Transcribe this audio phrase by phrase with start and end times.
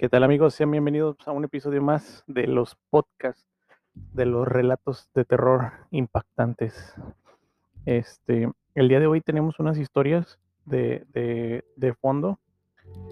[0.00, 0.54] ¿Qué tal amigos?
[0.54, 3.46] Sean bienvenidos a un episodio más de los podcasts
[4.14, 6.94] de los relatos de terror impactantes.
[7.84, 11.04] Este, el día de hoy tenemos unas historias de,
[11.76, 12.38] de, fondo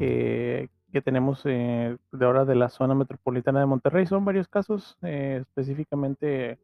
[0.00, 4.04] eh, que tenemos eh, de ahora de la zona metropolitana de Monterrey.
[4.04, 6.58] Son varios casos, eh, específicamente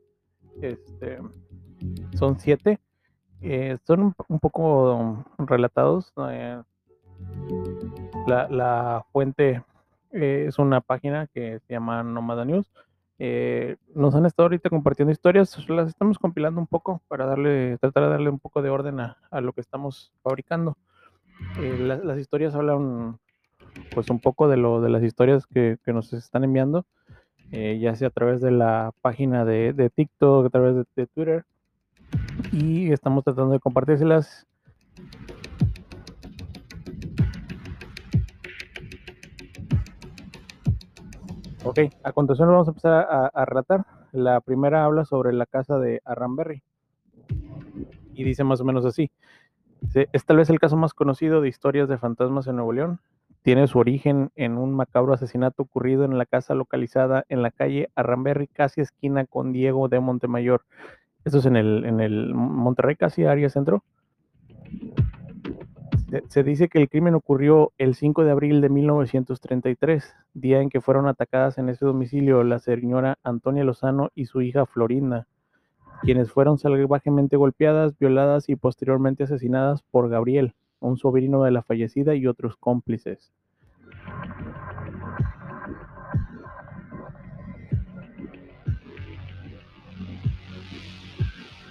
[0.60, 1.20] este,
[2.14, 2.80] son siete.
[3.84, 6.12] son un, poco relatados.
[8.26, 9.62] La, la, fuente
[10.12, 12.70] eh, es una página que se llama Nomada News.
[13.18, 18.04] Eh, nos han estado ahorita compartiendo historias, las estamos compilando un poco para darle, tratar
[18.04, 20.76] de darle un poco de orden a, lo que estamos fabricando.
[21.60, 23.18] Eh, las historias hablan
[23.94, 26.84] pues un poco de lo de las historias que, nos están enviando,
[27.50, 31.44] ya sea a través de la página de, de TikTok, a través de, de Twitter,
[32.52, 34.46] y estamos tratando de compartírselas
[41.64, 43.84] Ok, a continuación vamos a empezar a, relatar.
[44.12, 46.62] La primera habla sobre la casa de Arranberry
[48.14, 49.10] y dice más o menos así.
[50.12, 53.00] Es tal vez el caso más conocido de historias de fantasmas en Nuevo León.
[53.42, 57.90] Tiene su origen en un macabro asesinato ocurrido en la casa localizada en la calle
[57.94, 60.62] Arranberry, casi esquina con Diego de Montemayor.
[61.24, 63.82] Esto es en el, en el Monterrey, casi área centro.
[66.28, 70.80] Se dice que el crimen ocurrió el 5 de abril de 1933, día en que
[70.80, 75.26] fueron atacadas en ese domicilio la señora Antonia Lozano y su hija Florinda,
[76.00, 82.14] quienes fueron salvajemente golpeadas, violadas y posteriormente asesinadas por Gabriel, un sobrino de la fallecida
[82.14, 83.30] y otros cómplices.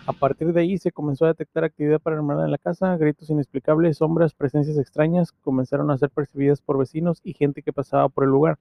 [0.07, 3.97] A partir de ahí se comenzó a detectar actividad paranormal en la casa, gritos inexplicables,
[3.97, 8.29] sombras, presencias extrañas comenzaron a ser percibidas por vecinos y gente que pasaba por el
[8.29, 8.57] lugar,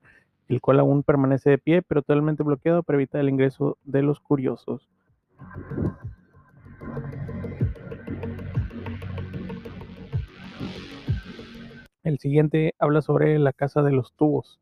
[0.49, 4.19] el cual aún permanece de pie, pero totalmente bloqueado para evitar el ingreso de los
[4.19, 4.89] curiosos.
[12.03, 14.59] El siguiente habla sobre la casa de los tubos.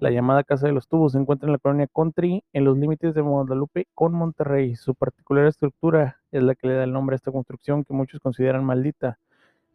[0.00, 3.12] La llamada Casa de los Tubos se encuentra en la colonia Country, en los límites
[3.12, 4.74] de Guadalupe con Monterrey.
[4.74, 8.18] Su particular estructura es la que le da el nombre a esta construcción que muchos
[8.18, 9.18] consideran maldita.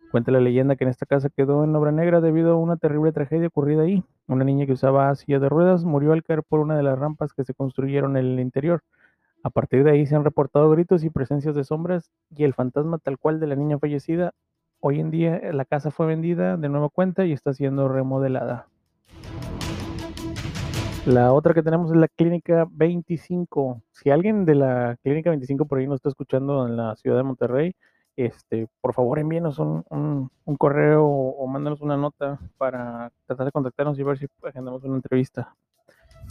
[0.10, 3.12] Cuenta la leyenda que en esta casa quedó en obra negra debido a una terrible
[3.12, 4.04] tragedia ocurrida ahí.
[4.26, 7.32] Una niña que usaba silla de ruedas murió al caer por una de las rampas
[7.34, 8.82] que se construyeron en el interior.
[9.44, 12.98] A partir de ahí se han reportado gritos y presencias de sombras y el fantasma
[12.98, 14.32] tal cual de la niña fallecida.
[14.80, 18.70] Hoy en día la casa fue vendida de nueva cuenta y está siendo remodelada.
[21.06, 23.80] La otra que tenemos es la Clínica 25.
[23.92, 27.24] Si alguien de la Clínica 25 por ahí nos está escuchando en la ciudad de
[27.24, 27.76] Monterrey,
[28.16, 29.84] este, por favor envíenos un,
[30.58, 35.56] correo o, mándanos una nota para tratar de contactarnos y ver si agendamos una entrevista.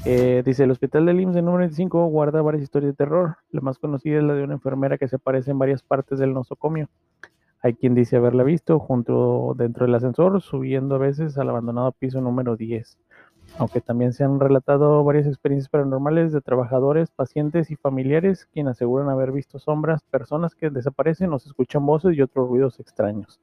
[0.04, 3.36] Eh, dice, el hospital del IMSS de número 25 guarda varias historias de terror.
[3.50, 6.34] La más conocida es la de una enfermera que se aparece en varias partes del
[6.34, 6.88] nosocomio.
[7.60, 12.20] Hay quien dice haberla visto junto dentro del ascensor, subiendo a veces al abandonado piso
[12.20, 12.98] número 10
[13.58, 19.08] aunque también se han relatado varias experiencias paranormales de trabajadores, pacientes y familiares quienes aseguran
[19.08, 23.40] haber visto sombras, personas que desaparecen o se escuchan voces y otros ruidos extraños.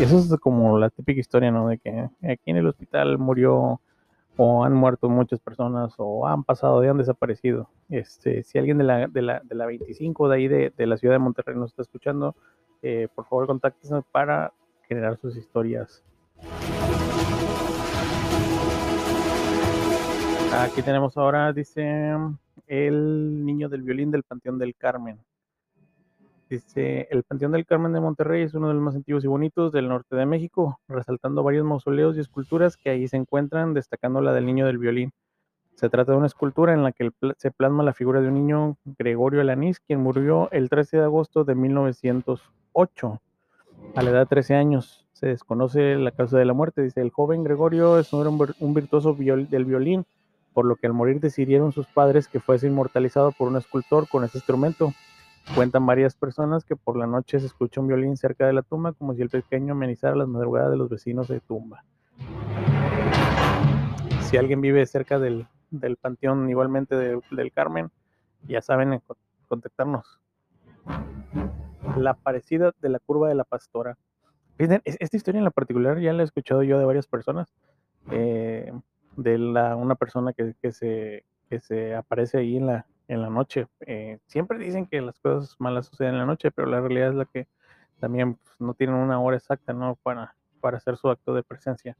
[0.00, 1.68] Eso es como la típica historia, ¿no?
[1.68, 3.80] De que aquí en el hospital murió
[4.36, 7.68] o han muerto muchas personas o han pasado de han desaparecido.
[7.90, 10.96] Este, si alguien de la, de la, de la 25 de ahí de, de la
[10.96, 12.34] ciudad de Monterrey nos está escuchando,
[12.82, 14.52] eh, por favor contáctenos para
[14.88, 16.02] generar sus historias.
[20.54, 22.12] Aquí tenemos ahora, dice,
[22.66, 25.18] el niño del violín del Panteón del Carmen.
[26.50, 29.72] Dice, el Panteón del Carmen de Monterrey es uno de los más antiguos y bonitos
[29.72, 34.34] del norte de México, resaltando varios mausoleos y esculturas que ahí se encuentran, destacando la
[34.34, 35.12] del niño del violín.
[35.74, 38.76] Se trata de una escultura en la que se plasma la figura de un niño,
[38.84, 43.22] Gregorio Alanís, quien murió el 13 de agosto de 1908,
[43.94, 45.08] a la edad de 13 años.
[45.14, 46.82] Se desconoce la causa de la muerte.
[46.82, 50.04] Dice, el joven Gregorio es un virtuoso del violín
[50.54, 54.24] por lo que al morir decidieron sus padres que fuese inmortalizado por un escultor con
[54.24, 54.92] ese instrumento.
[55.54, 58.92] Cuentan varias personas que por la noche se escucha un violín cerca de la tumba
[58.92, 61.84] como si el pequeño amenizara las madrugadas de los vecinos de tumba.
[64.20, 65.46] Si alguien vive cerca del,
[66.00, 67.90] panteón igualmente del Carmen,
[68.46, 69.02] ya saben
[69.48, 70.20] contactarnos.
[71.96, 73.98] La parecida de la curva de la pastora.
[74.58, 77.52] Esta historia en la particular ya la he escuchado yo de varias personas.
[78.10, 78.72] Eh,
[79.16, 83.66] de la, una persona que, se, que se aparece ahí en la, en la noche.
[83.80, 87.14] Eh, siempre dicen que las cosas malas suceden en la noche, pero la realidad es
[87.14, 87.46] la que
[88.00, 89.96] también pues, no tienen una hora exacta ¿no?
[90.02, 91.96] para, para hacer su acto de presencia.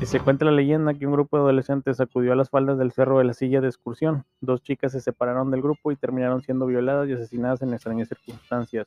[0.00, 2.92] Y se cuenta la leyenda que un grupo de adolescentes acudió a las faldas del
[2.92, 4.24] cerro de la silla de excursión.
[4.40, 8.86] Dos chicas se separaron del grupo y terminaron siendo violadas y asesinadas en extrañas circunstancias.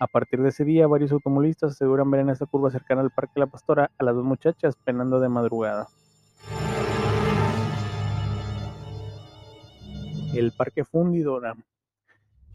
[0.00, 3.38] A partir de ese día, varios automovilistas aseguran ver en esta curva cercana al Parque
[3.38, 5.88] La Pastora a las dos muchachas penando de madrugada.
[10.34, 11.54] El Parque Fundidora.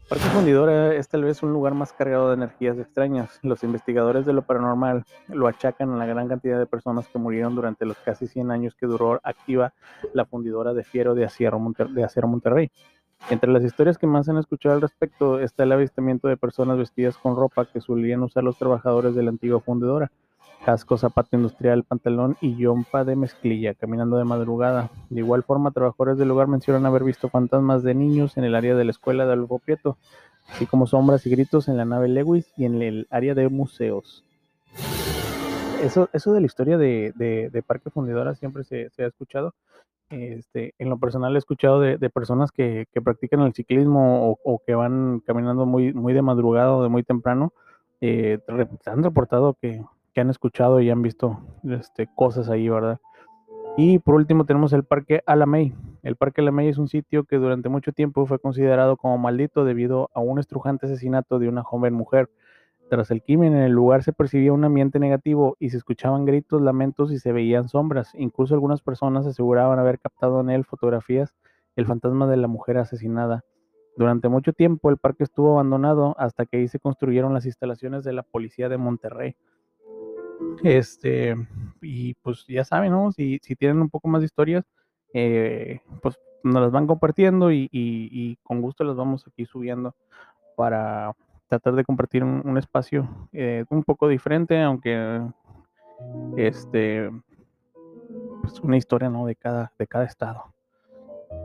[0.08, 3.38] Parque Fundidora es tal vez un lugar más cargado de energías extrañas.
[3.42, 7.54] Los investigadores de lo paranormal lo achacan a la gran cantidad de personas que murieron
[7.54, 9.74] durante los casi 100 años que duró activa
[10.14, 12.70] la fundidora de Fiero de Acero, de Monterrey.
[13.30, 17.16] Entre las historias que más han escuchado al respecto está el avistamiento de personas vestidas
[17.18, 20.12] con ropa que solían usar los trabajadores de la antigua fundidora
[20.64, 24.90] casco, zapato industrial, pantalón y yompa de mezclilla, caminando de madrugada.
[25.10, 28.74] De igual forma, trabajadores del lugar mencionan haber visto fantasmas de niños en el área
[28.74, 29.60] de la escuela de Adolfo
[30.48, 34.24] así como sombras y gritos en la nave Lewis y en el área de museos.
[35.82, 39.54] Eso, eso de la historia de, de, Parque Fundidora siempre se, se ha escuchado.
[40.08, 44.38] Este, en lo personal he escuchado de, de personas que, que, practican el ciclismo o,
[44.44, 47.52] o, que van caminando muy, muy de madrugada o de muy temprano.
[48.00, 48.38] Eh,
[48.86, 49.82] han reportado que,
[50.16, 52.98] que han escuchado y han visto este, cosas ahí, ¿verdad?
[53.76, 55.74] Y por último tenemos el Parque Alamey.
[56.02, 60.08] El Parque Alamey es un sitio que durante mucho tiempo fue considerado como maldito debido
[60.14, 62.30] a un estrujante asesinato de una joven mujer.
[62.88, 66.62] Tras el crimen en el lugar se percibía un ambiente negativo y se escuchaban gritos,
[66.62, 68.14] lamentos y se veían sombras.
[68.14, 71.34] Incluso algunas personas aseguraban haber captado en él fotografías
[71.76, 73.44] del fantasma de la mujer asesinada.
[73.98, 78.14] Durante mucho tiempo el parque estuvo abandonado hasta que ahí se construyeron las instalaciones de
[78.14, 79.36] la policía de Monterrey.
[80.62, 81.36] Este,
[81.80, 83.12] y pues ya saben, ¿no?
[83.12, 84.64] Si, si tienen un poco más de historias,
[85.12, 89.94] eh, pues nos las van compartiendo y, y, con gusto las vamos aquí subiendo
[90.56, 91.12] para
[91.48, 95.22] tratar de compartir un, un espacio eh, un poco diferente, aunque
[96.36, 97.10] este,
[98.42, 99.26] pues una historia, ¿no?
[99.26, 100.55] De cada, de cada estado.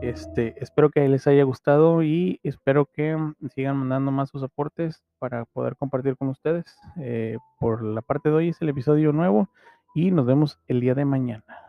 [0.02, 3.16] Este, espero que les haya gustado y espero que
[3.54, 6.76] sigan mandando más sus aportes para poder compartir con ustedes.
[6.96, 9.48] Eh, por la parte de hoy es el episodio nuevo
[9.94, 11.61] y nos vemos el día de mañana.